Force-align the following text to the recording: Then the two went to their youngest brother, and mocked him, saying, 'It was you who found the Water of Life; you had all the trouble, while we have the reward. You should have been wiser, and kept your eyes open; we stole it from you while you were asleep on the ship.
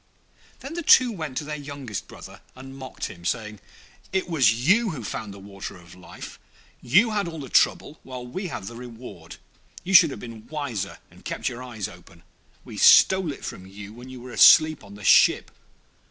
Then 0.61 0.73
the 0.73 0.81
two 0.81 1.11
went 1.11 1.37
to 1.37 1.43
their 1.43 1.55
youngest 1.55 2.07
brother, 2.07 2.41
and 2.55 2.75
mocked 2.75 3.05
him, 3.05 3.23
saying, 3.23 3.59
'It 4.11 4.27
was 4.27 4.51
you 4.67 4.89
who 4.89 5.03
found 5.03 5.31
the 5.31 5.37
Water 5.37 5.77
of 5.77 5.93
Life; 5.93 6.39
you 6.81 7.11
had 7.11 7.27
all 7.27 7.37
the 7.39 7.49
trouble, 7.49 7.99
while 8.01 8.25
we 8.25 8.47
have 8.47 8.65
the 8.65 8.75
reward. 8.75 9.35
You 9.83 9.93
should 9.93 10.09
have 10.09 10.19
been 10.19 10.47
wiser, 10.47 10.97
and 11.11 11.23
kept 11.23 11.49
your 11.49 11.61
eyes 11.61 11.87
open; 11.87 12.23
we 12.65 12.77
stole 12.79 13.31
it 13.31 13.45
from 13.45 13.67
you 13.67 13.93
while 13.93 14.07
you 14.07 14.19
were 14.19 14.31
asleep 14.31 14.83
on 14.83 14.95
the 14.95 15.03
ship. 15.03 15.51